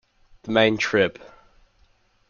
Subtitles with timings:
[0.41, 1.19] The main Trib.